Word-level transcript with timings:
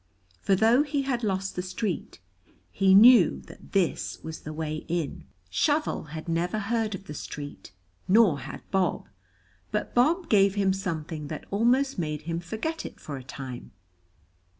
For 0.41 0.55
though 0.55 0.81
he 0.81 1.03
had 1.03 1.21
lost 1.23 1.55
the 1.55 1.61
street, 1.61 2.19
he 2.71 2.95
knew 2.95 3.39
that 3.41 3.73
this 3.73 4.17
was 4.23 4.39
the 4.39 4.51
way 4.51 4.77
in. 4.87 5.25
Shovel 5.51 6.05
had 6.05 6.27
never 6.27 6.57
heard 6.57 6.95
of 6.95 7.03
the 7.05 7.13
street, 7.13 7.71
nor 8.07 8.39
had 8.39 8.61
Bob. 8.71 9.07
But 9.69 9.93
Bob 9.93 10.27
gave 10.27 10.55
him 10.55 10.73
something 10.73 11.27
that 11.27 11.45
almost 11.51 11.99
made 11.99 12.23
him 12.23 12.39
forget 12.39 12.83
it 12.83 12.99
for 12.99 13.15
a 13.15 13.23
time. 13.23 13.73